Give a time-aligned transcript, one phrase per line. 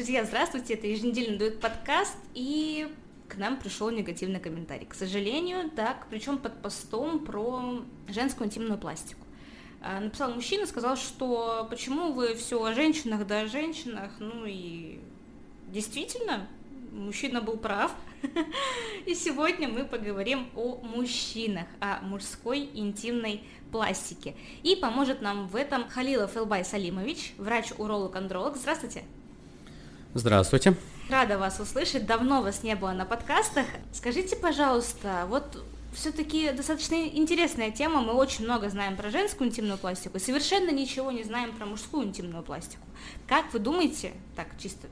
[0.00, 2.88] Друзья, здравствуйте, это еженедельный дует подкаст, и
[3.28, 4.86] к нам пришел негативный комментарий.
[4.86, 9.20] К сожалению, так, причем под постом про женскую интимную пластику.
[9.82, 15.00] А, написал мужчина, сказал, что почему вы все о женщинах, да о женщинах, ну и
[15.68, 16.48] действительно,
[16.92, 17.94] мужчина был прав.
[19.04, 24.34] И сегодня мы поговорим о мужчинах, о мужской интимной пластике.
[24.62, 28.56] И поможет нам в этом Халилов Элбай Салимович, врач-уролог-андролог.
[28.56, 29.04] Здравствуйте.
[30.12, 30.74] Здравствуйте.
[31.08, 32.04] Рада вас услышать.
[32.04, 33.66] Давно вас не было на подкастах.
[33.92, 38.00] Скажите, пожалуйста, вот все-таки достаточно интересная тема.
[38.00, 42.42] Мы очень много знаем про женскую интимную пластику, совершенно ничего не знаем про мужскую интимную
[42.42, 42.82] пластику.
[43.28, 44.88] Как вы думаете, так чисто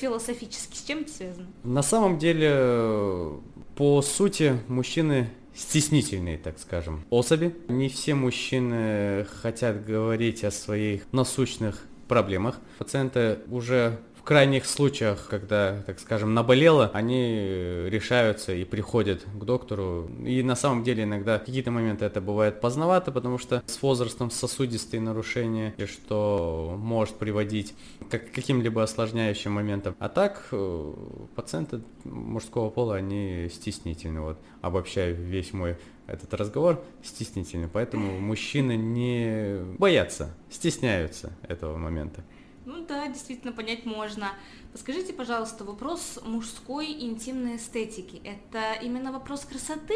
[0.00, 1.46] философически, с чем это связано?
[1.62, 3.40] На самом деле,
[3.76, 7.54] по сути, мужчины стеснительные, так скажем, особи.
[7.68, 12.58] Не все мужчины хотят говорить о своих насущных проблемах.
[12.78, 20.06] Пациенты уже крайних случаях, когда, так скажем, наболело, они решаются и приходят к доктору.
[20.22, 25.00] И на самом деле иногда какие-то моменты это бывает поздновато, потому что с возрастом сосудистые
[25.00, 27.74] нарушения, и что может приводить
[28.10, 29.96] к каким-либо осложняющим моментам.
[29.98, 30.92] А так э,
[31.34, 34.20] пациенты мужского пола, они стеснительны.
[34.20, 42.24] Вот обобщаю весь мой этот разговор стеснительный, поэтому мужчины не боятся, стесняются этого момента.
[42.68, 44.32] Ну да, действительно понять можно.
[44.72, 49.94] Подскажите, пожалуйста, вопрос мужской интимной эстетики– это именно вопрос красоты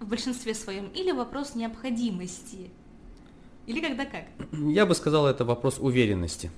[0.00, 2.72] в большинстве своем или вопрос необходимости?
[3.68, 4.24] Или когда как?
[4.52, 6.50] Я бы сказал, это вопрос уверенности.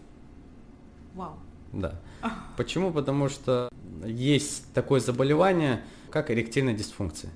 [1.12, 1.34] Вау.
[1.74, 2.00] Да.
[2.56, 2.90] Почему?
[2.90, 3.68] Потому что
[4.02, 7.30] есть такое заболевание, как эректильная дисфункция.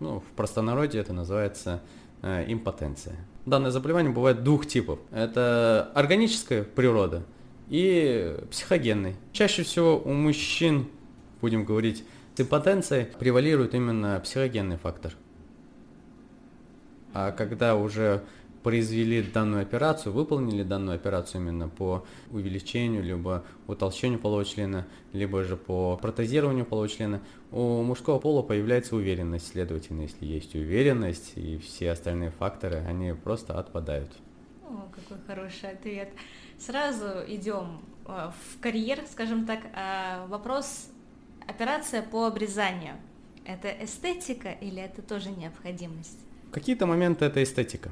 [0.00, 1.82] Ну, в простонародье это называется
[2.22, 3.16] э, импотенция.
[3.44, 4.98] Данное заболевание бывает двух типов.
[5.10, 7.22] Это органическая природа
[7.68, 9.16] и психогенный.
[9.32, 10.86] Чаще всего у мужчин,
[11.40, 12.04] будем говорить,
[12.36, 15.14] с импотенцией превалирует именно психогенный фактор.
[17.12, 18.24] А когда уже
[18.64, 25.56] произвели данную операцию, выполнили данную операцию именно по увеличению, либо утолщению полового члена, либо же
[25.56, 27.20] по протезированию полового члена,
[27.52, 33.58] у мужского пола появляется уверенность, следовательно, если есть уверенность и все остальные факторы, они просто
[33.58, 34.10] отпадают.
[34.64, 36.08] О, какой хороший ответ.
[36.64, 39.60] Сразу идем э, в карьер, скажем так.
[39.74, 40.88] А, вопрос
[41.46, 42.94] операция по обрезанию.
[43.44, 46.18] Это эстетика или это тоже необходимость?
[46.48, 47.90] В какие-то моменты это эстетика,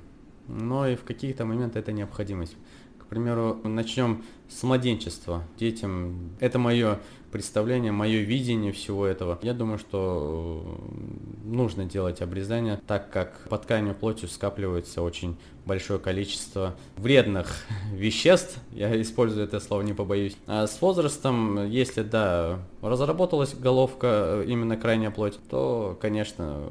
[0.49, 2.56] но и в какие-то моменты это необходимость.
[2.99, 5.44] К примеру, начнем с младенчества.
[5.59, 6.99] Детям это мое
[7.31, 9.39] представление, мое видение всего этого.
[9.43, 15.99] Я думаю, что э, нужно делать обрезание, так как под тканью плотью скапливается очень большое
[15.99, 20.37] количество вредных веществ, я использую это слово, не побоюсь.
[20.47, 26.62] А с возрастом, если, да, разработалась головка, э, именно крайняя плоть, то, конечно,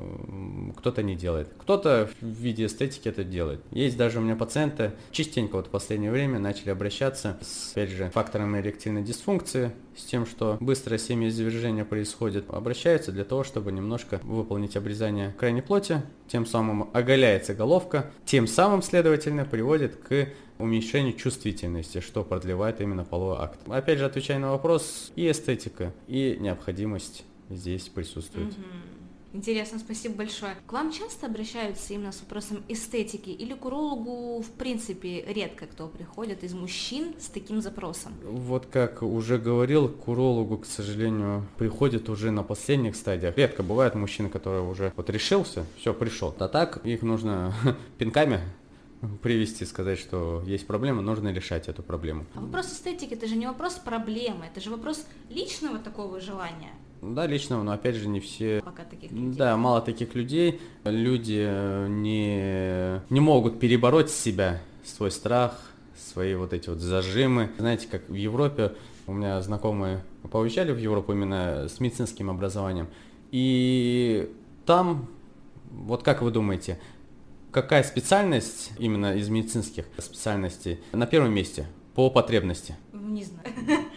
[0.78, 1.50] кто-то не делает.
[1.60, 3.62] Кто-то в виде эстетики это делает.
[3.72, 8.10] Есть даже у меня пациенты, частенько вот в последнее время начали обращаться с, опять же,
[8.10, 14.76] факторами эректильной дисфункции, с тем, что быстрое семяизвержение происходит, обращаются для того, чтобы немножко выполнить
[14.76, 22.24] обрезание крайней плоти, тем самым оголяется головка, тем самым, следовательно, приводит к уменьшению чувствительности, что
[22.24, 23.60] продлевает именно половой акт.
[23.68, 28.54] Опять же, отвечая на вопрос, и эстетика, и необходимость здесь присутствует.
[29.34, 30.56] Интересно, спасибо большое.
[30.68, 35.88] К вам часто обращаются именно с вопросом эстетики или к урологу, в принципе, редко кто
[35.88, 38.14] приходит из мужчин с таким запросом?
[38.24, 43.38] Вот как уже говорил, к урологу, к сожалению, приходят уже на последних стадиях.
[43.38, 46.36] Редко бывают мужчины, которые уже вот решился, все, пришел.
[46.40, 47.54] А так их нужно
[47.98, 48.42] пинками
[49.22, 52.26] привести, сказать, что есть проблема, нужно решать эту проблему.
[52.36, 56.72] А вопрос эстетики, это же не вопрос проблемы, это же вопрос личного такого желания.
[57.02, 58.62] Да, личного, но опять же не все.
[58.64, 59.34] Пока таких людей.
[59.34, 60.62] Да, мало таких людей.
[60.84, 65.60] Люди э, не, не могут перебороть себя, свой страх,
[65.98, 67.50] свои вот эти вот зажимы.
[67.58, 68.74] Знаете, как в Европе,
[69.08, 72.88] у меня знакомые поуезжали в Европу именно с медицинским образованием.
[73.32, 74.32] И
[74.68, 75.08] там,
[75.72, 76.80] вот как вы думаете,
[77.52, 82.76] какая специальность именно из медицинских специальностей на первом месте по потребности?
[82.94, 83.46] Не знаю.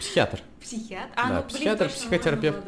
[0.01, 0.41] Психиатр.
[0.61, 1.13] Психиатр?
[1.15, 2.59] А, да, ну, психиатр, блин, психотерапевт.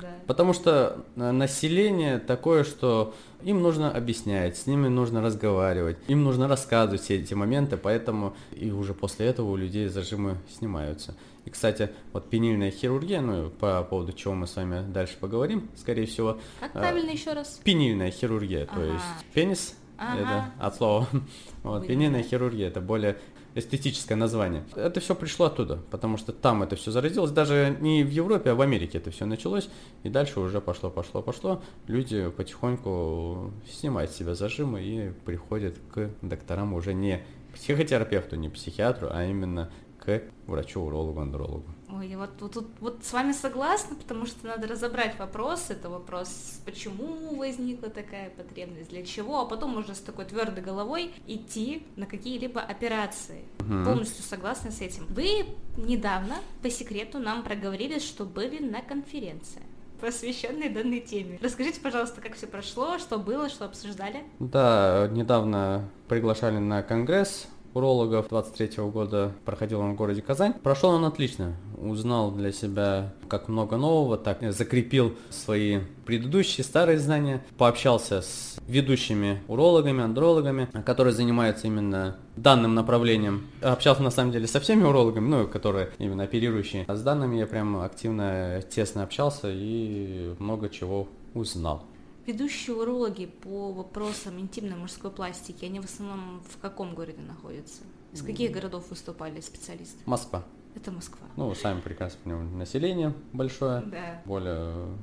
[0.00, 0.08] Да.
[0.26, 6.48] Потому что э, население такое, что им нужно объяснять, с ними нужно разговаривать, им нужно
[6.48, 11.14] рассказывать все эти моменты, поэтому и уже после этого у людей зажимы снимаются.
[11.44, 16.06] И, кстати, вот пенильная хирургия, ну, по поводу чего мы с вами дальше поговорим, скорее
[16.06, 16.38] всего.
[16.60, 17.60] Как правильно еще раз?
[17.64, 18.74] Пенильная хирургия, ага.
[18.74, 20.20] то есть пенис, ага.
[20.20, 21.08] это от слова.
[21.62, 23.18] Вот, пенильная хирургия, это более
[23.54, 24.64] эстетическое название.
[24.76, 27.30] Это все пришло оттуда, потому что там это все заразилось.
[27.30, 29.68] Даже не в Европе, а в Америке это все началось.
[30.04, 31.62] И дальше уже пошло, пошло, пошло.
[31.86, 37.22] Люди потихоньку снимают с себя зажимы и приходят к докторам уже не
[37.52, 41.66] психотерапевту, не психиатру, а именно к врачу-урологу, андрологу.
[41.90, 45.70] Ой, вот, вот, вот, вот с вами согласна, потому что надо разобрать вопрос.
[45.70, 51.14] Это вопрос, почему возникла такая потребность, для чего, а потом можно с такой твердой головой
[51.26, 53.44] идти на какие-либо операции.
[53.60, 53.84] Угу.
[53.84, 55.06] Полностью согласна с этим.
[55.08, 55.46] Вы
[55.76, 59.62] недавно по секрету нам проговорили, что были на конференции
[60.00, 61.38] посвященной данной теме.
[61.42, 64.22] Расскажите, пожалуйста, как все прошло, что было, что обсуждали?
[64.38, 70.54] Да, недавно приглашали на конгресс урологов 23 года проходил он в городе Казань.
[70.54, 71.54] Прошел он отлично.
[71.76, 79.42] Узнал для себя как много нового, так закрепил свои предыдущие старые знания, пообщался с ведущими
[79.48, 83.46] урологами, андрологами, которые занимаются именно данным направлением.
[83.62, 86.84] Общался на самом деле со всеми урологами, ну, которые именно оперирующие.
[86.88, 91.84] А с данными я прям активно, тесно общался и много чего узнал.
[92.28, 97.80] Ведущие урологи по вопросам интимной мужской пластики, они в основном в каком городе находятся?
[98.12, 99.96] Из каких городов выступали специалисты?
[100.04, 100.44] Москва.
[100.74, 101.26] Это Москва.
[101.36, 103.80] Ну, сами прекрасно понимаете, население большое.
[103.80, 104.20] Да.
[104.26, 104.94] Более...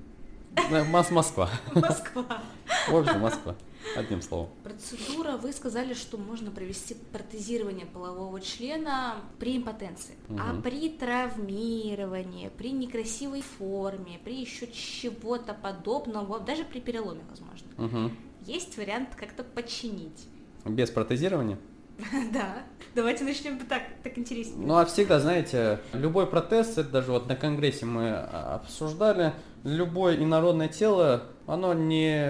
[0.91, 1.49] Москва.
[1.73, 2.43] Москва.
[2.91, 3.55] В общем, Москва.
[3.95, 4.49] Одним словом.
[4.63, 10.15] Процедура, вы сказали, что можно провести протезирование полового члена при импотенции.
[10.29, 10.39] Угу.
[10.41, 18.11] А при травмировании, при некрасивой форме, при еще чего-то подобного, даже при переломе, возможно, угу.
[18.45, 20.27] есть вариант как-то починить.
[20.65, 21.59] Без протезирования?
[22.33, 22.63] Да.
[22.93, 24.65] Давайте начнем так, так интереснее.
[24.65, 29.33] Ну а всегда, знаете, любой протез, это даже вот на конгрессе мы обсуждали,
[29.65, 32.25] любое инородное тело, оно не,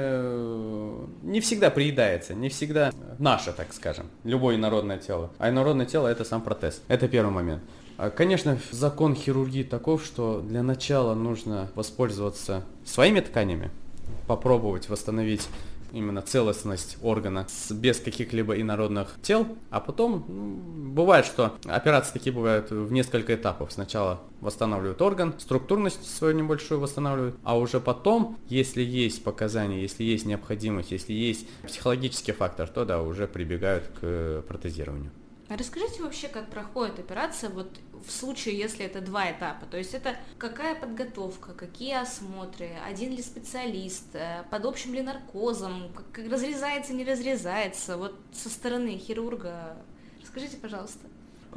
[1.23, 5.31] не всегда приедается, не всегда наше, так скажем, любое инородное тело.
[5.37, 6.81] А инородное тело это сам протез.
[6.87, 7.61] Это первый момент.
[7.97, 13.69] А, конечно, закон хирургии таков, что для начала нужно воспользоваться своими тканями,
[14.27, 15.47] попробовать восстановить
[15.95, 22.69] именно целостность органа без каких-либо инородных тел, а потом ну, бывает, что операции такие бывают
[22.69, 23.71] в несколько этапов.
[23.71, 30.25] Сначала восстанавливают орган, структурность свою небольшую восстанавливают, а уже потом, если есть показания, если есть
[30.25, 35.11] необходимость, если есть психологический фактор, то да, уже прибегают к протезированию.
[35.47, 37.69] А расскажите вообще, как проходит операция вот
[38.05, 39.67] в случае, если это два этапа.
[39.67, 45.91] То есть это какая подготовка, какие осмотры, один ли специалист, э, под общим ли наркозом,
[45.93, 49.77] как разрезается, не разрезается, вот со стороны хирурга.
[50.21, 51.07] Расскажите, пожалуйста.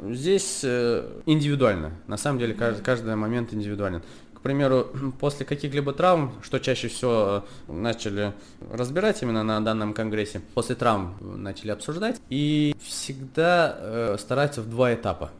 [0.01, 1.91] Здесь э, индивидуально.
[2.07, 4.03] На самом деле каждый, каждый момент индивидуален.
[4.39, 4.87] К примеру,
[5.19, 8.33] после каких-либо травм, что чаще всего э, начали
[8.71, 14.93] разбирать именно на данном конгрессе, после травм начали обсуждать, и всегда э, стараются в два
[14.93, 15.31] этапа.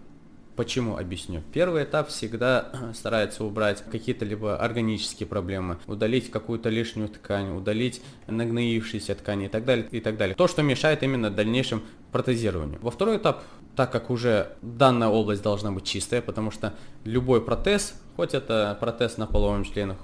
[0.59, 0.97] Почему?
[0.97, 1.41] Объясню.
[1.53, 9.15] Первый этап всегда старается убрать какие-то либо органические проблемы, удалить какую-то лишнюю ткань, удалить нагноившиеся
[9.15, 10.35] ткани и так далее, и так далее.
[10.35, 12.77] То, что мешает именно дальнейшему протезированию.
[12.81, 13.41] Во второй этап,
[13.77, 16.73] так как уже данная область должна быть чистая, потому что
[17.05, 19.95] любой протез, хоть это протез на половом члене,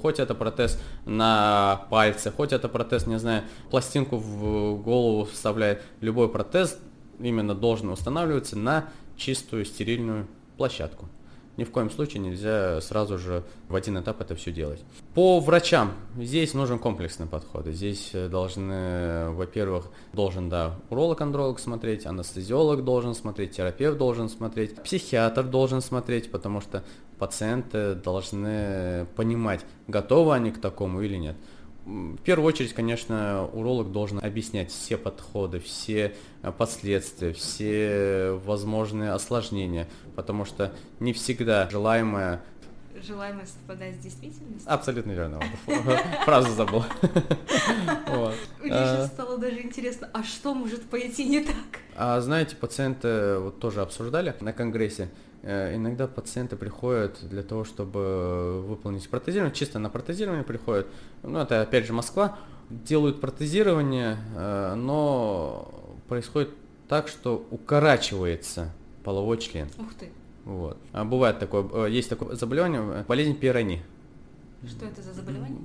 [0.00, 3.42] хоть это протез на пальце, хоть это протез, не знаю,
[3.72, 6.78] пластинку в голову вставляет, любой протез
[7.18, 8.84] именно должен устанавливаться на
[9.16, 11.08] чистую стерильную площадку.
[11.56, 14.84] Ни в коем случае нельзя сразу же в один этап это все делать.
[15.14, 17.66] По врачам здесь нужен комплексный подход.
[17.66, 25.80] Здесь должны, во-первых, должен, да, уролог-андролог смотреть, анестезиолог должен смотреть, терапевт должен смотреть, психиатр должен
[25.80, 26.84] смотреть, потому что
[27.18, 31.36] пациенты должны понимать, готовы они к такому или нет.
[31.84, 39.86] В первую очередь, конечно, уролог должен объяснять все подходы, все э, последствия, все возможные осложнения,
[40.16, 42.42] потому что не всегда желаемое
[43.02, 44.72] желаемое совпадает с действительностью.
[44.72, 45.40] Абсолютно верно.
[46.24, 46.84] Фразу забыл.
[48.62, 49.06] Мне а.
[49.06, 51.54] стало даже интересно, а что может пойти не так?
[51.94, 55.08] А знаете, пациенты вот тоже обсуждали на конгрессе,
[55.46, 60.86] иногда пациенты приходят для того, чтобы выполнить протезирование, чисто на протезирование приходят.
[61.22, 62.38] Ну, это опять же Москва.
[62.68, 65.70] Делают протезирование, э, но
[66.08, 66.50] происходит
[66.88, 68.72] так, что укорачивается
[69.04, 69.68] половой член.
[69.78, 70.10] Ух ты.
[70.44, 70.78] Вот.
[70.92, 73.82] А бывает такое, э, есть такое заболевание, болезнь пирони.
[74.66, 75.60] Что это за заболевание?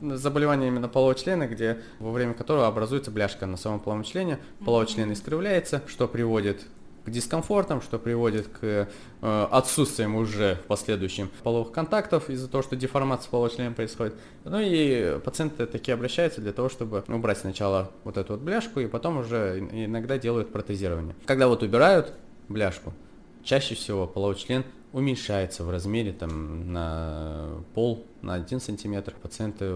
[0.00, 4.86] Заболевание именно полового члена, где во время которого образуется бляшка на самом половом члене, половой
[4.86, 6.66] член искривляется, что приводит
[7.04, 8.88] к дискомфортам, что приводит к
[9.22, 14.14] э, отсутствием уже в последующем половых контактов из-за того, что деформация полового члена происходит.
[14.44, 18.86] Ну и пациенты такие обращаются для того, чтобы убрать сначала вот эту вот бляшку и
[18.86, 21.14] потом уже иногда делают протезирование.
[21.26, 22.12] Когда вот убирают
[22.48, 22.92] бляшку.
[23.44, 29.14] Чаще всего половой член уменьшается в размере там, на пол, на 1 сантиметр.
[29.20, 29.74] Пациенты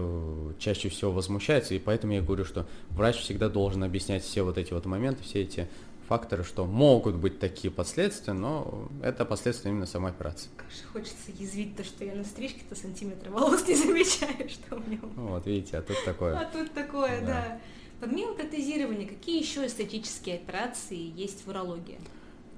[0.59, 4.73] чаще всего возмущаются, и поэтому я говорю, что врач всегда должен объяснять все вот эти
[4.73, 5.67] вот моменты, все эти
[6.07, 10.49] факторы, что могут быть такие последствия, но это последствия именно самой операции.
[10.55, 14.99] Конечно, хочется язвить то, что я на стрижке-то сантиметра волос не замечаю, что у меня.
[15.15, 16.39] Вот, видите, а тут такое.
[16.39, 17.27] А тут такое, да.
[17.27, 17.59] да.
[17.99, 21.99] Помимо протезирования, какие еще эстетические операции есть в урологии?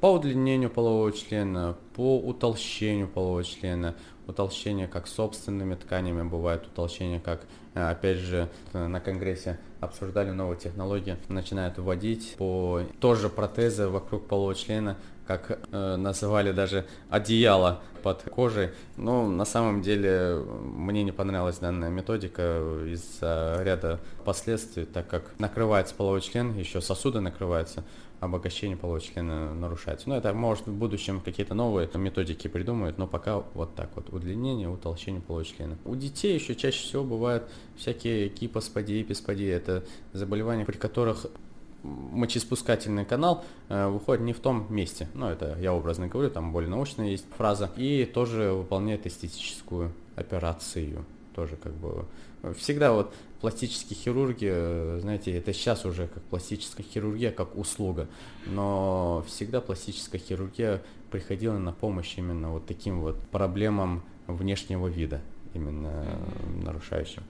[0.01, 3.96] По удлинению полового члена, по утолщению полового члена,
[4.29, 7.41] утолщение как собственными тканями, бывает утолщение как,
[7.74, 14.55] э, опять же, на конгрессе обсуждали новые технологии, начинают вводить по тоже протезы вокруг полового
[14.55, 18.71] члена, как э, называли даже одеяло под кожей.
[18.98, 25.93] Но на самом деле мне не понравилась данная методика из-за ряда последствий, так как накрывается
[25.93, 27.83] половой член, еще сосуды накрываются,
[28.19, 30.09] обогащение полового члена нарушается.
[30.09, 34.69] Но это может в будущем какие-то новые методики придумают, но пока вот так вот, удлинение,
[34.69, 35.77] утолщение полового члена.
[35.85, 39.83] У детей еще чаще всего бывают всякие кипосподии, эписподии, это
[40.13, 41.27] заболевания, при которых
[41.83, 45.07] мочеиспускательный канал э, выходит не в том месте.
[45.13, 47.71] Ну, это я образно говорю, там более научная есть фраза.
[47.77, 51.05] И тоже выполняет эстетическую операцию.
[51.35, 52.05] Тоже как бы
[52.57, 58.08] всегда вот пластические хирурги, э, знаете, это сейчас уже как пластическая хирургия, как услуга,
[58.46, 60.81] но всегда пластическая хирургия
[61.12, 65.22] приходила на помощь именно вот таким вот проблемам внешнего вида,
[65.53, 66.19] именно
[66.63, 67.24] нарушающим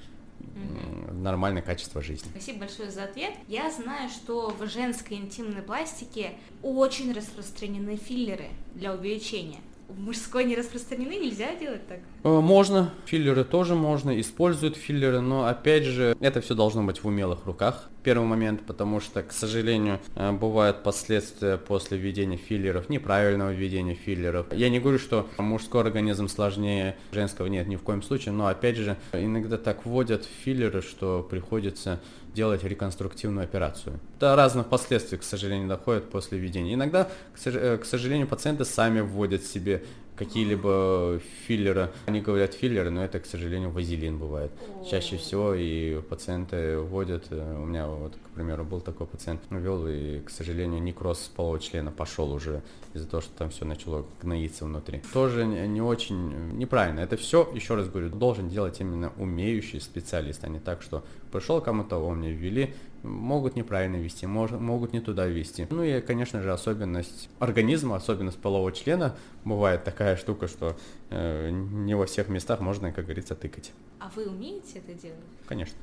[1.12, 2.30] нормальное качество жизни.
[2.30, 3.34] Спасибо большое за ответ.
[3.48, 6.32] Я знаю, что в женской интимной пластике
[6.64, 12.00] очень распространены филлеры для увеличения в мужской не распространены, нельзя делать так?
[12.24, 17.08] Э, можно, филлеры тоже можно, используют филлеры, но опять же, это все должно быть в
[17.08, 17.90] умелых руках.
[18.04, 24.48] Первый момент, потому что, к сожалению, э, бывают последствия после введения филлеров, неправильного введения филлеров.
[24.52, 28.78] Я не говорю, что мужской организм сложнее женского, нет, ни в коем случае, но опять
[28.78, 32.00] же, иногда так вводят филлеры, что приходится
[32.34, 34.00] делать реконструктивную операцию.
[34.20, 36.74] До разных последствий, к сожалению, доходят после введения.
[36.74, 37.10] Иногда,
[37.46, 39.84] э, к сожалению, пациенты сами вводят себе
[40.20, 41.92] какие-либо филлеры.
[42.08, 44.52] Они говорят филлеры, но это, к сожалению, вазелин бывает.
[44.90, 49.88] Чаще всего и пациенты вводят, э, у меня вот, к примеру, был такой пациент, ввел,
[49.88, 52.62] и, к сожалению, некроз полового члена пошел уже
[52.94, 55.02] из-за того, что там все начало гноиться внутри.
[55.14, 57.00] Тоже не очень неправильно.
[57.00, 61.62] Это все, еще раз говорю, должен делать именно умеющий специалист, а не так, что пришел
[61.62, 65.68] кому-то, он мне ввели, могут неправильно вести, мож, могут не туда вести.
[65.70, 69.16] Ну и, конечно же, особенность организма, особенность полового члена,
[69.46, 70.78] бывает такая штука, что
[71.10, 73.72] э, не во всех местах можно, как говорится, тыкать.
[74.00, 75.20] А вы умеете это делать?
[75.48, 75.78] Конечно.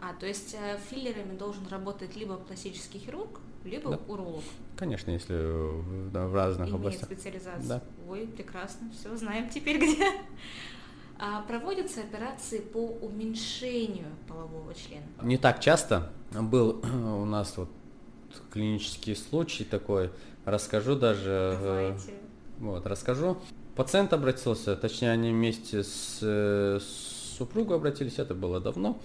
[0.00, 4.00] А, то есть э, филлерами должен работать либо пластический хирург, либо да.
[4.08, 4.42] уролог?
[4.76, 7.04] Конечно, если да, в разных Имеет областях.
[7.04, 7.68] специализацию.
[7.68, 7.82] Да.
[8.08, 10.10] Ой, прекрасно, все, знаем теперь где.
[11.24, 15.04] А проводятся операции по уменьшению полового члена?
[15.22, 16.10] Не так часто.
[16.32, 17.68] Был у нас вот
[18.50, 20.10] клинический случай такой.
[20.44, 21.58] Расскажу даже.
[21.60, 22.14] Э, Давайте.
[22.58, 23.36] Вот, расскажу.
[23.76, 28.98] Пациент обратился, точнее, они вместе с, с супругой обратились, это было давно.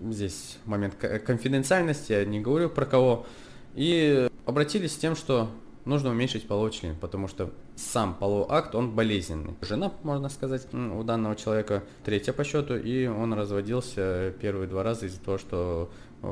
[0.00, 3.26] Здесь момент конфиденциальности, я не говорю про кого.
[3.74, 5.50] И обратились с тем, что
[5.84, 9.54] нужно уменьшить половой член, потому что сам половой акт, он болезненный.
[9.60, 15.06] Жена, можно сказать, у данного человека третья по счету, и он разводился первые два раза
[15.06, 15.90] из-за того, что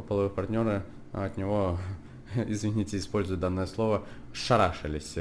[0.08, 1.78] половые партнеры от него,
[2.46, 5.16] извините, использую данное слово, шарашились,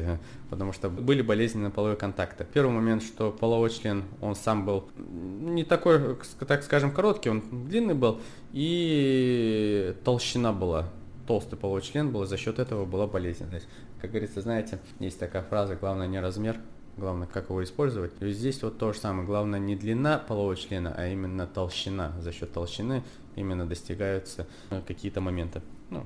[0.49, 2.45] потому что были болезненные половые контакты.
[2.53, 7.95] Первый момент, что половой член, он сам был не такой, так скажем, короткий, он длинный
[7.95, 8.21] был,
[8.53, 10.87] и толщина была
[11.27, 13.67] толстый половой член был, за счет этого была болезненность.
[14.01, 16.57] Как говорится, знаете, есть такая фраза, главное не размер,
[16.97, 18.11] главное, как его использовать.
[18.21, 22.13] И здесь вот то же самое, главное не длина полового члена, а именно толщина.
[22.19, 23.03] За счет толщины
[23.35, 25.61] именно достигаются э, какие-то моменты.
[25.89, 26.05] Ну,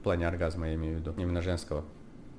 [0.00, 1.84] в плане оргазма я имею в виду, именно женского.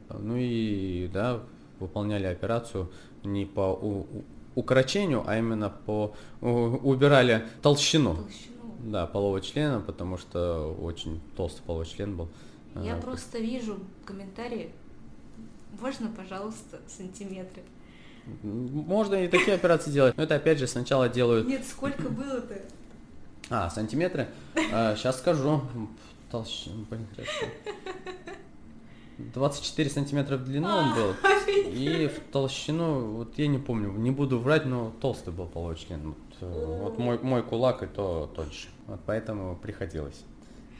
[0.10, 1.42] Ну и, да,
[1.80, 2.92] выполняли операцию
[3.24, 4.06] не по у,
[4.56, 8.16] укорочению, а именно по у, убирали толщину.
[8.16, 8.53] толщину.
[8.84, 12.30] Да, полового члена, потому что очень толстый половой член был.
[12.76, 14.72] Я а, просто вижу комментарии
[15.80, 17.62] можно, пожалуйста, сантиметры?
[18.42, 21.48] Можно и такие операции делать, но это опять же сначала делают...
[21.48, 22.62] Нет, сколько было-то?
[23.50, 24.30] А, сантиметры?
[24.72, 25.62] А, сейчас скажу.
[26.32, 26.86] Толщина,
[29.18, 31.14] 24 сантиметра в длину он был.
[31.48, 36.16] И в толщину, вот я не помню, не буду врать, но толстый был половой член.
[36.42, 38.70] Вот, э, вот мой, мой кулак и то тоньше.
[38.88, 40.24] Вот поэтому приходилось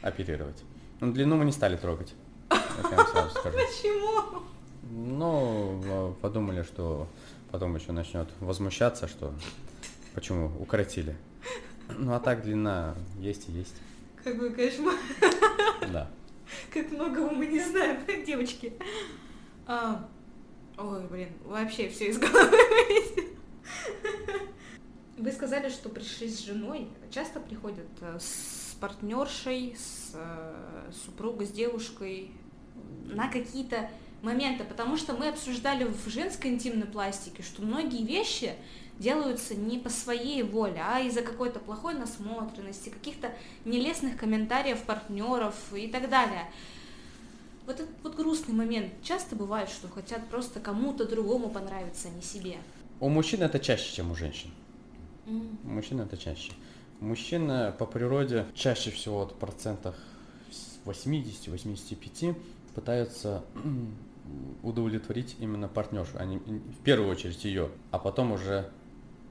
[0.02, 0.62] оперировать.
[1.00, 2.14] Но длину мы не стали трогать.
[2.48, 4.42] Почему?
[4.90, 7.08] Ну, а, подумали, что
[7.50, 9.32] потом еще начнет возмущаться, что
[10.14, 11.16] почему укоротили.
[11.88, 13.74] Ну а так длина есть и есть.
[14.22, 14.94] Какой кошмар.
[15.92, 16.10] Да.
[16.72, 18.72] Как многого мы не знаем, девочки.
[19.66, 20.08] А,
[20.78, 23.33] ой, блин, вообще все из головы вылезет.
[25.16, 26.88] Вы сказали, что пришли с женой.
[27.10, 32.32] Часто приходят э, с партнершей, с э, супругой, с девушкой
[33.04, 33.90] на какие-то
[34.22, 38.54] моменты, потому что мы обсуждали в женской интимной пластике, что многие вещи
[38.98, 43.32] делаются не по своей воле, а из-за какой-то плохой насмотренности, каких-то
[43.64, 46.50] нелестных комментариев партнеров и так далее.
[47.66, 52.22] Вот этот вот грустный момент часто бывает, что хотят просто кому-то другому понравиться, а не
[52.22, 52.56] себе.
[53.00, 54.50] У мужчин это чаще, чем у женщин.
[55.26, 55.56] Mm.
[55.64, 56.52] У мужчин это чаще.
[57.00, 59.94] Мужчина по природе чаще всего вот в процентах
[60.84, 62.36] 80-85
[62.74, 63.44] пытаются
[64.62, 68.70] удовлетворить именно партнершу, а не в первую очередь ее, а потом уже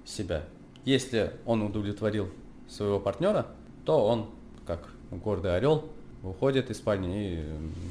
[0.05, 0.45] себя.
[0.85, 2.29] Если он удовлетворил
[2.67, 3.47] своего партнера,
[3.85, 4.29] то он,
[4.65, 5.89] как гордый орел,
[6.23, 7.43] уходит из спальни и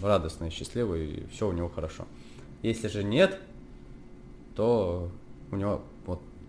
[0.03, 2.07] радостный, счастливый, и все у него хорошо.
[2.63, 3.41] Если же нет,
[4.55, 5.11] то
[5.51, 5.83] у него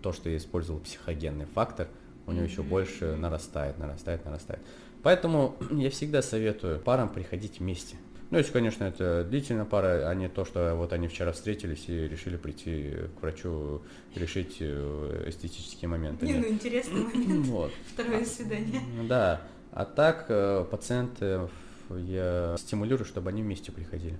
[0.04, 1.88] то, что я использовал психогенный фактор,
[2.26, 4.60] у него еще больше нарастает, нарастает, нарастает.
[5.02, 7.96] Поэтому я всегда советую парам приходить вместе.
[8.30, 12.06] Ну, если, конечно, это длительная пара, а не то, что вот они вчера встретились и
[12.06, 13.82] решили прийти к врачу,
[14.14, 16.26] решить э, эстетические моменты.
[16.26, 17.46] Не, ну интересный момент.
[17.46, 17.72] Вот.
[17.94, 18.82] Второе свидание.
[19.08, 19.40] Да.
[19.72, 21.50] А так э, пациентов
[21.88, 24.18] я стимулирую, чтобы они вместе приходили.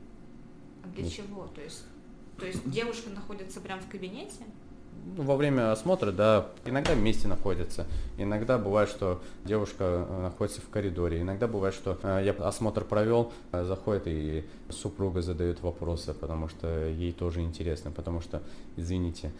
[0.82, 1.46] А для чего?
[1.54, 1.84] То есть,
[2.38, 4.44] то есть девушка находится прямо в кабинете?
[5.16, 7.86] Ну, во время осмотра, да, иногда вместе находятся.
[8.18, 11.20] Иногда бывает, что девушка э, находится в коридоре.
[11.20, 16.88] Иногда бывает, что э, я осмотр провел, э, заходит и супруга задает вопросы, потому что
[16.88, 18.42] ей тоже интересно, потому что,
[18.76, 19.32] извините,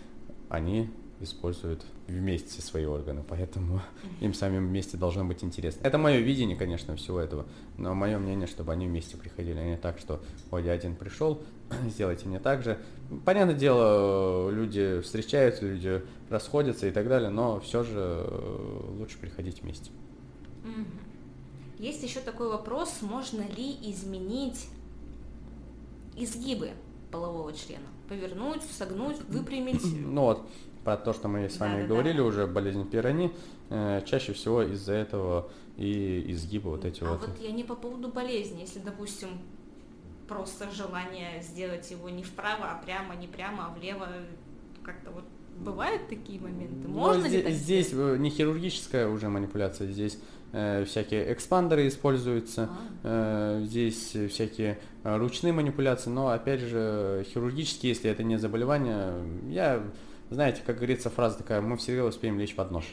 [0.48, 0.90] они
[1.20, 3.80] используют вместе свои органы, поэтому
[4.20, 5.80] им самим вместе должно быть интересно.
[5.86, 7.46] Это мое видение, конечно, всего этого,
[7.78, 11.42] но мое мнение, чтобы они вместе приходили, а не так, что ой, я один пришел,
[11.88, 12.78] сделайте мне так же.
[13.24, 19.62] Понятное дело, люди встречаются, люди расходятся и так далее, но все же э, лучше приходить
[19.62, 19.90] вместе.
[21.78, 24.68] Есть еще такой вопрос, можно ли изменить
[26.16, 26.70] изгибы
[27.10, 27.86] полового члена?
[28.08, 29.82] Повернуть, согнуть, выпрямить?
[30.06, 30.46] Ну вот,
[30.84, 32.24] про то, что мы с вами да, говорили да.
[32.24, 33.32] уже, болезнь пирони,
[33.70, 37.24] э, чаще всего из-за этого и изгибы вот эти а вот.
[37.24, 39.30] А вот я не по поводу болезни, если, допустим,
[40.28, 44.08] просто желание сделать его не вправо, а прямо, не прямо, а влево,
[44.82, 45.24] как-то вот
[45.58, 46.88] бывают такие моменты?
[46.88, 50.18] Ну, Можно Но здесь, ли здесь э, не хирургическая уже манипуляция, здесь
[50.52, 52.70] э, всякие экспандеры используются,
[53.02, 53.60] а.
[53.62, 59.14] э, здесь всякие ручные манипуляции, но опять же хирургические, если это не заболевание,
[59.48, 59.82] я
[60.30, 62.84] знаете, как говорится, фраза такая, мы всегда успеем лечь под нож.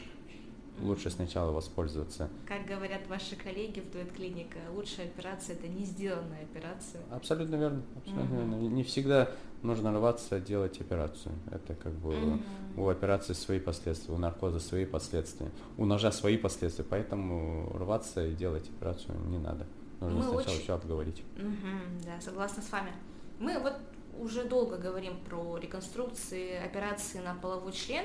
[0.80, 2.28] Лучше сначала воспользоваться.
[2.46, 7.02] Как говорят ваши коллеги в дуэт клиника, лучшая операция это не сделанная операция.
[7.10, 8.34] Абсолютно верно, абсолютно угу.
[8.34, 8.74] верно.
[8.74, 9.30] Не всегда
[9.62, 11.34] нужно рваться делать операцию.
[11.52, 12.40] Это как бы угу.
[12.78, 18.34] у операции свои последствия, у наркоза свои последствия, у ножа свои последствия, поэтому рваться и
[18.34, 19.66] делать операцию не надо.
[20.00, 20.62] Нужно Мы сначала очень...
[20.62, 21.22] все обговорить.
[21.36, 22.90] Угу, да, согласна с вами.
[23.38, 23.74] Мы вот
[24.18, 28.04] уже долго говорим про реконструкции, операции на половой член,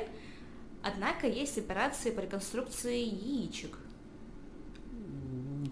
[0.83, 3.77] однако есть операции по реконструкции яичек.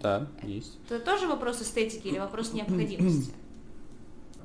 [0.00, 0.78] Да, есть.
[0.88, 3.32] Это тоже вопрос эстетики или вопрос необходимости?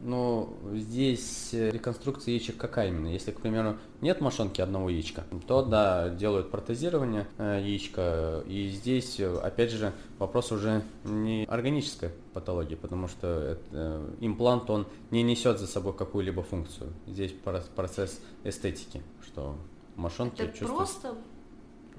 [0.04, 3.08] Ну, здесь э, реконструкция яичек какая именно?
[3.08, 8.44] Если, к примеру, нет мошонки одного яичка, то да, делают протезирование э, яичка.
[8.48, 14.88] И здесь, э, опять же, вопрос уже не органической патологии, потому что это, имплант, он
[15.12, 16.94] не несет за собой какую-либо функцию.
[17.06, 17.34] Здесь
[17.76, 19.56] процесс эстетики, что
[19.96, 20.78] мошонки это чувствуют.
[20.78, 21.16] просто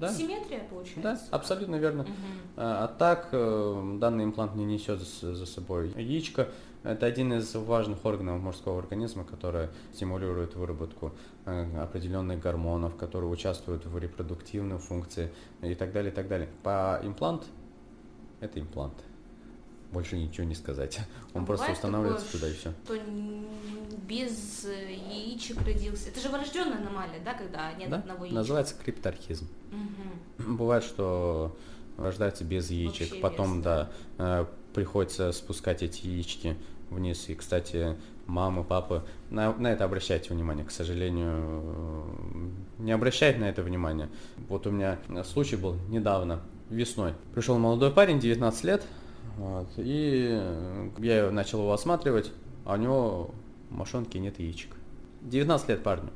[0.03, 0.13] да?
[0.13, 1.01] Симметрия получается.
[1.01, 2.03] Да, абсолютно верно.
[2.03, 2.11] Угу.
[2.57, 6.49] А, а так э, данный имплант не несет за, за собой яичко.
[6.83, 11.13] Это один из важных органов мужского организма, который стимулирует выработку
[11.45, 16.49] э, определенных гормонов, которые участвуют в репродуктивной функции и так далее, и так далее.
[16.61, 17.43] По имплант
[18.41, 18.95] это имплант.
[19.93, 20.99] Больше ничего не сказать.
[21.35, 22.73] Он а просто устанавливается такое, туда и все.
[22.83, 22.97] Что
[24.07, 26.09] без яичек родился.
[26.09, 27.97] Это же врожденная аномалия, да, когда нет да?
[27.97, 28.35] одного яичка?
[28.35, 29.47] Называется крипторхизм.
[29.71, 30.53] Угу.
[30.53, 31.55] Бывает, что
[31.97, 36.57] рождается без яичек, Вообще потом, без, да, да, э, приходится спускать эти яички
[36.89, 37.29] вниз.
[37.29, 40.65] И, кстати, мамы, папы, на, на это обращайте внимание.
[40.65, 42.11] К сожалению,
[42.79, 44.09] не обращайте на это внимание.
[44.49, 47.13] Вот у меня случай был недавно, весной.
[47.33, 48.83] Пришел молодой парень, 19 лет,
[49.37, 50.41] вот, и
[50.99, 52.31] я начал его осматривать,
[52.65, 53.31] а у него
[53.69, 54.75] мошонки, нет яичек.
[55.21, 56.09] 19 лет парню.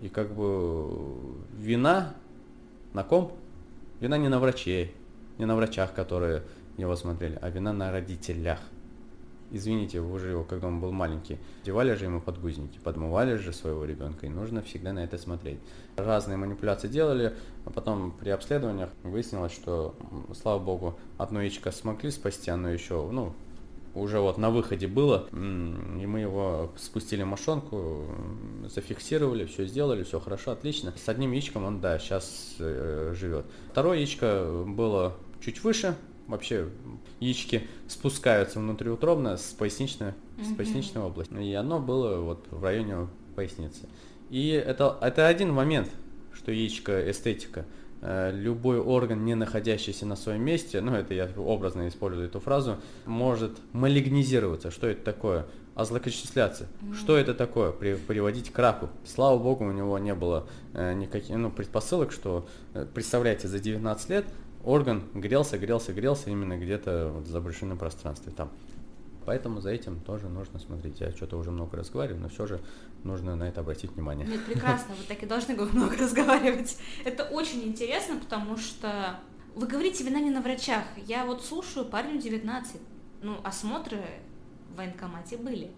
[0.00, 2.14] И как бы вина
[2.92, 3.32] на ком?
[4.00, 4.94] Вина не на врачей,
[5.38, 6.42] не на врачах, которые
[6.76, 8.60] его смотрели, а вина на родителях.
[9.50, 13.84] Извините, вы же его, когда он был маленький, девали же ему подгузники, подмывали же своего
[13.84, 15.58] ребенка, и нужно всегда на это смотреть.
[15.96, 19.94] Разные манипуляции делали, а потом при обследованиях выяснилось, что,
[20.34, 23.34] слава богу, одно яичко смогли спасти, оно еще, ну,
[23.96, 28.04] уже вот на выходе было, и мы его спустили мошонку,
[28.68, 30.92] зафиксировали, все сделали, все хорошо, отлично.
[31.02, 33.46] С одним яичком он, да, сейчас э, живет.
[33.70, 36.68] Второе яичко было чуть выше, вообще
[37.20, 40.44] яички спускаются внутриутробно с поясничной, mm-hmm.
[40.44, 41.34] с поясничной области.
[41.34, 43.88] И оно было вот в районе поясницы.
[44.30, 45.88] И это, это один момент,
[46.32, 47.64] что яичко эстетика.
[48.02, 52.76] Э, любой орган, не находящийся на своем месте, ну это я образно использую эту фразу,
[53.04, 54.70] может малигнизироваться.
[54.70, 55.46] Что это такое?
[55.74, 56.64] А злокочисляться.
[56.64, 56.94] Mm-hmm.
[56.94, 57.70] Что это такое?
[57.70, 58.88] При, приводить к раку.
[59.04, 64.10] Слава богу, у него не было э, никаких ну, предпосылок, что, э, представляете, за 19
[64.10, 64.26] лет
[64.66, 68.50] орган грелся, грелся, грелся именно где-то вот в заброшенном пространстве там.
[69.24, 71.00] Поэтому за этим тоже нужно смотреть.
[71.00, 72.60] Я что-то уже много разговариваю, но все же
[73.02, 74.26] нужно на это обратить внимание.
[74.26, 76.78] Нет, прекрасно, вы так и должны много разговаривать.
[77.04, 79.18] Это очень интересно, потому что
[79.56, 80.84] вы говорите, вина не на врачах.
[81.06, 82.80] Я вот слушаю, парню 19.
[83.22, 84.00] Ну, осмотры
[84.72, 85.70] в военкомате были.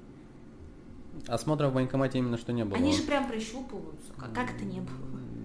[1.27, 2.77] Осмотров в военкомате именно что не было.
[2.77, 4.13] Они же прям прощупываются.
[4.19, 4.97] Как, как это не было?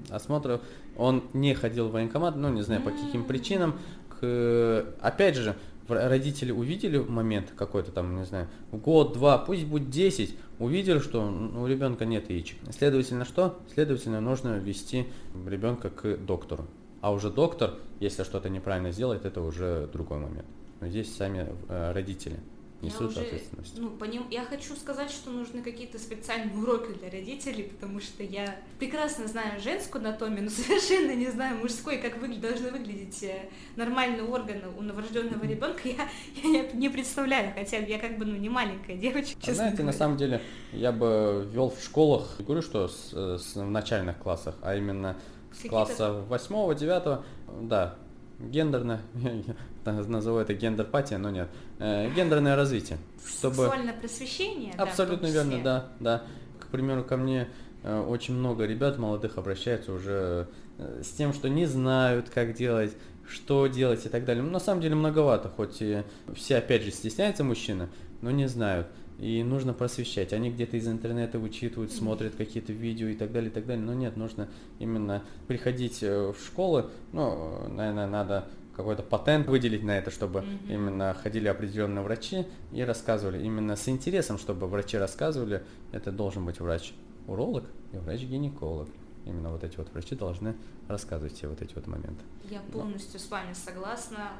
[0.09, 0.61] Осмотров
[0.97, 3.79] он не ходил в военкомат, ну, не знаю по каким причинам.
[4.19, 5.55] К, опять же,
[5.87, 11.67] родители увидели момент какой-то там, не знаю, год, два, пусть будет 10, увидели, что у
[11.67, 12.57] ребенка нет яичек.
[12.71, 13.59] Следовательно, что?
[13.73, 15.07] Следовательно, нужно ввести
[15.45, 16.65] ребенка к доктору.
[17.01, 20.45] А уже доктор, если что-то неправильно сделает, это уже другой момент.
[20.79, 22.39] Но здесь сами э, родители
[22.83, 23.73] несут уже, ответственность.
[23.77, 28.23] Ну, по ним, я хочу сказать, что нужны какие-то специальные уроки для родителей, потому что
[28.23, 33.49] я прекрасно знаю женскую анатомию, но совершенно не знаю мужской, как выгля- должны выглядеть э,
[33.75, 35.81] нормальные органы у новорожденного ребенка.
[35.85, 36.09] Я,
[36.43, 39.37] я не представляю, хотя я как бы ну, не маленькая девочка.
[39.47, 39.91] А знаете, говоря.
[39.91, 40.41] на самом деле,
[40.71, 44.75] я бы вел в школах, не говорю, что с, э, с, в начальных классах, а
[44.75, 45.17] именно
[45.51, 47.23] с класса восьмого, девятого,
[47.61, 47.95] да,
[48.39, 49.01] гендерное,
[49.91, 52.97] назову это гендер-патия, но нет, э, гендерное развитие.
[53.25, 53.55] Чтобы...
[53.55, 54.73] Сексуальное просвещение?
[54.77, 56.23] Абсолютно да, верно, да, да.
[56.59, 57.49] К примеру, ко мне
[57.83, 62.95] э, очень много ребят молодых обращаются уже э, с тем, что не знают, как делать,
[63.27, 64.43] что делать и так далее.
[64.43, 66.03] Ну, на самом деле многовато, хоть и
[66.35, 67.89] все опять же стесняются мужчины,
[68.21, 68.87] но не знают.
[69.19, 70.33] И нужно просвещать.
[70.33, 73.85] Они где-то из интернета вычитывают, смотрят какие-то видео и так далее, и так далее.
[73.85, 76.87] Но нет, нужно именно приходить в школы.
[77.11, 80.73] Ну, наверное, надо какой-то патент выделить на это, чтобы mm-hmm.
[80.73, 83.43] именно ходили определенные врачи и рассказывали.
[83.43, 88.89] Именно с интересом, чтобы врачи рассказывали, это должен быть врач-уролог и врач-гинеколог.
[89.25, 90.55] Именно вот эти вот врачи должны
[90.87, 92.23] рассказывать все вот эти вот моменты.
[92.49, 94.31] Я полностью с вами согласна.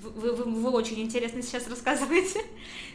[0.00, 2.40] Вы, вы, вы очень интересно сейчас рассказываете.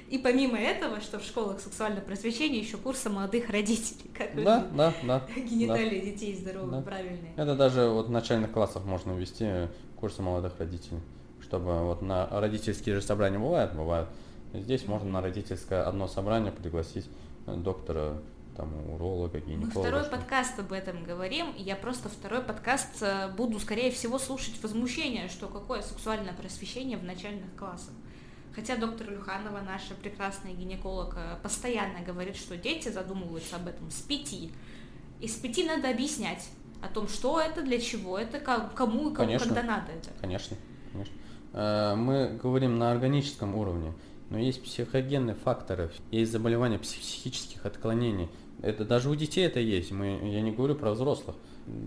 [0.09, 4.09] И помимо этого, что в школах сексуального просвещения еще курсы молодых родителей.
[4.13, 5.27] Как да, да, да.
[5.35, 6.05] Гениталии да.
[6.05, 6.81] детей здоровые, да.
[6.81, 7.33] правильные.
[7.35, 9.67] Это даже вот в начальных классах можно ввести
[10.03, 10.99] курсы молодых родителей,
[11.41, 14.09] чтобы вот на родительские же собрания бывают, бывают.
[14.53, 17.07] Здесь можно на родительское одно собрание пригласить
[17.47, 18.17] э, доктора,
[18.57, 19.79] там, уролога, гинеколога.
[19.79, 24.61] Мы второй подкаст об этом говорим, я просто второй подкаст э, буду, скорее всего, слушать
[24.61, 27.93] возмущение, что какое сексуальное просвещение в начальных классах.
[28.53, 34.01] Хотя доктор Люханова, наша прекрасная гинеколог, э, постоянно говорит, что дети задумываются об этом с
[34.01, 34.51] пяти.
[35.21, 36.49] И с пяти надо объяснять,
[36.83, 40.09] о том, что это, для чего это, как, кому и кому, конечно, когда надо это.
[40.19, 40.57] Конечно,
[40.91, 41.13] конечно.
[41.53, 43.93] Э, мы говорим на органическом уровне,
[44.29, 48.29] но есть психогенные факторы, есть заболевания психических отклонений.
[48.61, 49.91] Это даже у детей это есть.
[49.91, 51.35] Мы, я не говорю про взрослых.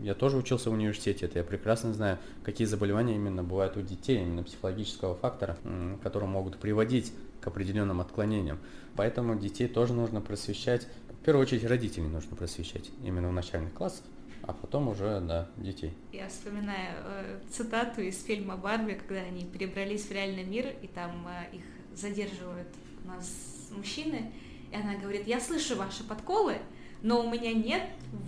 [0.03, 4.23] Я тоже учился в университете, это я прекрасно знаю, какие заболевания именно бывают у детей,
[4.23, 5.59] именно психологического фактора,
[6.03, 8.59] которые могут приводить к определенным отклонениям.
[8.97, 10.89] Поэтому детей тоже нужно просвещать.
[11.11, 14.05] В первую очередь родителей нужно просвещать именно в начальных классах
[14.43, 15.93] а потом уже, да, детей.
[16.13, 21.27] Я вспоминаю э, цитату из фильма «Барби», когда они перебрались в реальный мир, и там
[21.27, 21.63] э, их
[21.95, 22.69] задерживают
[23.05, 24.33] у нас мужчины,
[24.71, 26.59] и она говорит, я слышу ваши подколы,
[27.03, 27.83] но у меня нет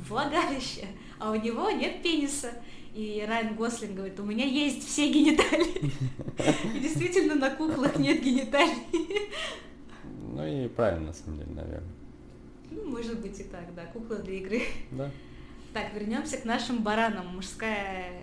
[0.09, 0.87] влагалища,
[1.18, 2.53] а у него нет пениса.
[2.94, 5.92] И Райан Гослинг говорит, у меня есть все гениталии.
[6.77, 8.83] И действительно на куклах нет гениталий.
[10.33, 11.92] Ну и правильно, на самом деле, наверное.
[12.71, 14.62] Ну, может быть и так, да, кукла для игры.
[14.90, 15.11] Да.
[15.72, 17.26] Так, вернемся к нашим баранам.
[17.35, 18.22] Мужская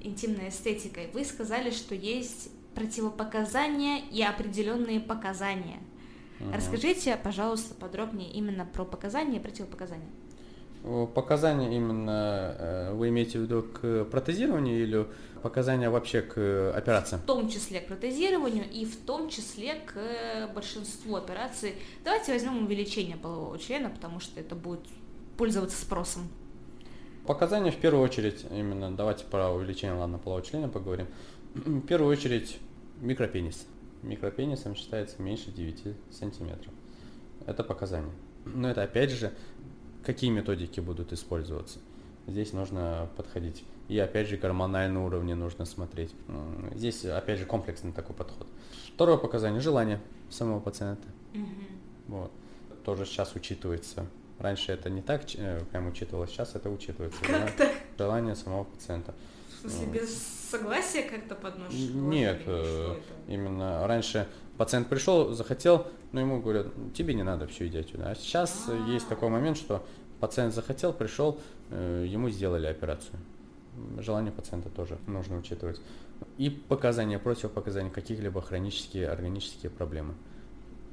[0.00, 1.00] интимная эстетика.
[1.12, 5.80] Вы сказали, что есть противопоказания и определенные показания.
[6.40, 6.52] Угу.
[6.52, 10.08] Расскажите, пожалуйста, подробнее именно про показания и противопоказания.
[11.14, 15.06] Показания именно э, вы имеете в виду к протезированию или
[15.42, 17.22] показания вообще к операциям?
[17.22, 21.74] В том числе к протезированию и в том числе к большинству операций.
[22.04, 24.82] Давайте возьмем увеличение полового члена, потому что это будет
[25.38, 26.28] пользоваться спросом.
[27.26, 31.06] Показания в первую очередь, именно давайте про увеличение, ладно, полового члена поговорим.
[31.54, 32.58] В первую очередь
[33.00, 33.66] микропенис.
[34.02, 36.72] Микропенисом считается меньше 9 сантиметров.
[37.46, 38.12] Это показания.
[38.44, 39.32] Но это опять же,
[40.04, 41.78] какие методики будут использоваться.
[42.26, 43.64] Здесь нужно подходить.
[43.88, 46.14] И опять же гормональные уровни нужно смотреть.
[46.74, 48.46] Здесь опять же комплексный такой подход.
[48.94, 51.08] Второе показание– желание самого пациента.
[51.34, 52.16] Угу.
[52.16, 52.32] Вот.
[52.84, 54.06] Тоже сейчас учитывается
[54.44, 57.18] Раньше это не так э, прям учитывалось, сейчас это учитывается.
[57.22, 57.72] Как так?
[57.96, 59.14] Желание самого пациента.
[59.48, 61.88] В смысле, без согласия как-то подносишь?
[61.94, 62.94] Нет, э,
[63.26, 64.28] именно раньше
[64.58, 68.10] пациент пришел, захотел, но ему говорят, тебе не надо, все, иди отсюда.
[68.10, 68.90] А сейчас А-а-а.
[68.90, 69.82] есть такой момент, что
[70.20, 73.18] пациент захотел, пришел, э, ему сделали операцию.
[73.98, 75.80] Желание пациента тоже нужно учитывать.
[76.36, 80.12] И показания, противопоказания каких-либо хронические, органические проблемы.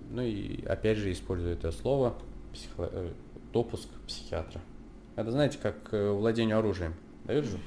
[0.10, 2.16] Ну и опять же использую это слово
[2.54, 3.12] психо
[3.52, 4.62] допуск психиатра.
[5.16, 6.94] Это, знаете, как э, владению оружием.
[7.26, 7.60] Дают же?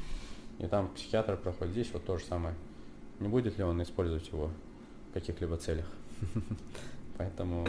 [0.59, 1.73] И там психиатр проходит.
[1.73, 2.55] Здесь вот то же самое.
[3.21, 4.51] Не будет ли он использовать его
[5.11, 5.87] в каких-либо целях?
[7.19, 7.67] Поэтому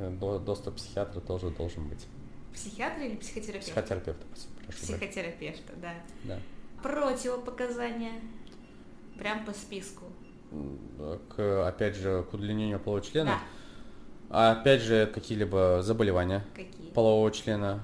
[0.00, 2.06] э, доступ психиатра тоже должен быть.
[2.52, 3.70] Психиатра или психотерапевта?
[3.70, 4.26] Психотерапевта,
[4.64, 4.78] прошу.
[4.80, 5.94] Психотерапевта, да.
[6.24, 6.38] Да.
[6.82, 8.12] Противопоказания.
[9.18, 10.06] Прям по списку.
[11.36, 13.30] К, опять же, к удлинению полового члена.
[13.32, 13.38] Да
[14.30, 16.90] а опять же, какие-либо заболевания Какие?
[16.90, 17.80] полового члена.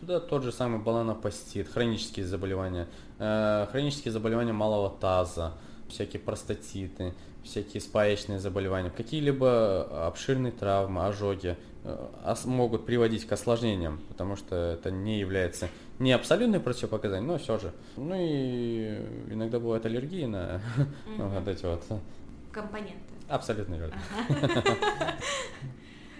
[0.00, 2.86] Да, тот же самый баланопастит, хронические заболевания,
[3.18, 5.54] э, хронические заболевания малого таза,
[5.88, 14.36] всякие простатиты, всякие спаечные заболевания, какие-либо обширные травмы, ожоги э, могут приводить к осложнениям, потому
[14.36, 17.72] что это не является не абсолютной противопоказанием, но все же.
[17.96, 21.18] Ну и иногда бывают аллергии на, mm-hmm.
[21.18, 21.82] на вот эти вот
[22.52, 23.05] компоненты.
[23.28, 23.96] Абсолютно верно.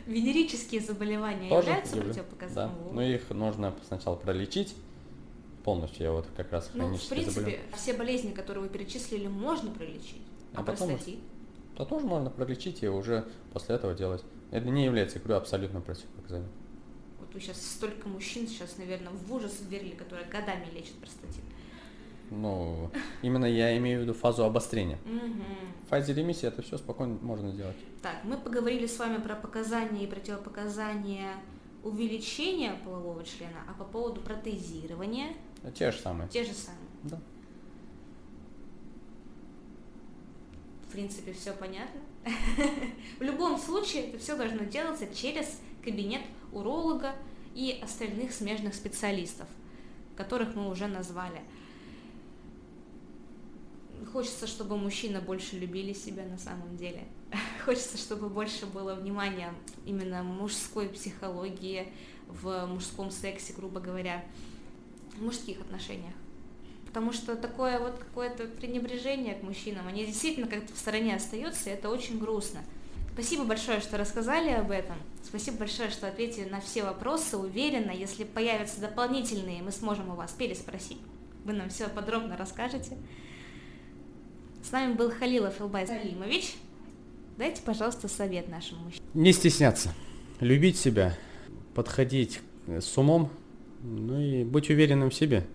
[0.07, 2.79] Венерические заболевания Тоже являются противопоказанием?
[2.85, 4.75] Да, но их нужно сначала пролечить
[5.64, 6.05] полностью.
[6.05, 10.23] Я вот как раз Ну, в принципе, все болезни, которые вы перечислили, можно пролечить.
[10.55, 11.19] А, а простатит?
[11.77, 14.23] Да тоже можно пролечить и уже после этого делать.
[14.53, 16.51] Это не является, я говорю, абсолютно противопоказанием.
[17.19, 21.42] Вот вы сейчас столько мужчин сейчас, наверное, в ужас верили, которые годами лечат простатит.
[22.31, 22.91] Ну,
[23.23, 24.99] именно я имею в виду фазу обострения.
[25.85, 27.77] В фазе ремиссии это все спокойно можно сделать.
[28.03, 31.35] Так, мы поговорили с вами про показания и противопоказания
[31.85, 35.35] увеличения полового члена, а по поводу протезирования?
[35.75, 36.29] Те же самые.
[36.29, 36.89] Те же самые.
[37.05, 37.21] Да.
[40.89, 42.01] В принципе, все понятно.
[43.19, 47.15] В любом случае, это все должно делаться через кабинет уролога
[47.55, 49.47] и остальных смежных специалистов,
[50.17, 51.41] которых мы уже назвали
[54.07, 57.05] хочется, чтобы мужчины больше любили себя на самом деле.
[57.64, 59.53] Хочется, чтобы больше было внимания
[59.85, 61.92] именно мужской психологии
[62.29, 64.25] в мужском сексе, грубо говоря,
[65.16, 66.14] в мужских отношениях.
[66.87, 71.73] Потому что такое вот какое-то пренебрежение к мужчинам, они действительно как-то в стороне остаются, и
[71.75, 72.61] это очень грустно.
[73.12, 74.97] Спасибо большое, что рассказали об этом.
[75.25, 77.37] Спасибо большое, что ответили на все вопросы.
[77.37, 81.01] Уверена, если появятся дополнительные, мы сможем у вас переспросить.
[81.45, 82.97] Вы нам все подробно расскажете.
[84.67, 86.57] С нами был Халилов Илбай Салимович.
[87.39, 89.09] Дайте, пожалуйста, совет нашим мужчинам.
[89.15, 89.95] Не стесняться,
[90.41, 91.17] любить себя,
[91.73, 93.31] подходить с умом,
[93.85, 95.47] ну и быть уверенным в себе.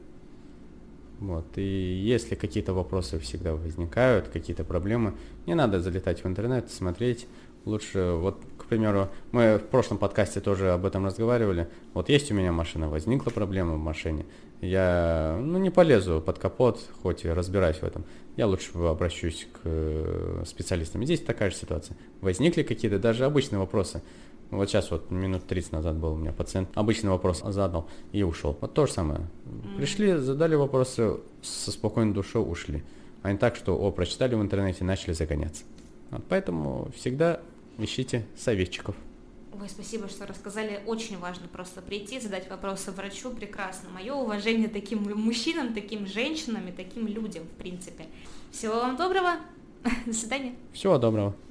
[1.20, 1.46] Вот.
[1.58, 7.28] И если какие-то вопросы всегда возникают, какие-то проблемы, не надо залетать в интернет, смотреть.
[7.66, 11.68] Лучше, вот, примеру, мы в прошлом подкасте тоже об этом разговаривали.
[11.94, 14.26] Вот есть у меня машина, возникла проблема в машине.
[14.62, 18.06] Я, ну, не полезу под капот, хоть и разбираюсь в этом
[18.38, 21.04] я лучше обращусь к э, специалистам.
[21.04, 21.98] Здесь такая же ситуация.
[22.22, 24.02] Возникли какие-то даже обычные вопросы.
[24.50, 28.58] Вот сейчас вот минут 30 назад был у меня пациент, обычный вопрос задал и ушел.
[28.60, 29.22] Вот то же самое.
[29.78, 32.84] Пришли, задали вопросы, со спокойной душой ушли.
[33.22, 35.64] А не так, что, о, прочитали в интернете, начали загоняться.
[36.10, 37.40] Вот поэтому всегда
[37.78, 38.96] ищите советчиков.
[39.60, 40.82] Ой, спасибо, что рассказали.
[40.88, 43.30] Очень важно просто прийти, задать вопросы врачу.
[43.32, 43.90] Прекрасно.
[43.90, 48.06] Мое уважение таким мужчинам, таким женщинам и таким людям, в принципе.
[48.52, 49.34] Всего вам доброго.
[50.06, 50.56] До свидания.
[50.74, 51.36] Всего доброго.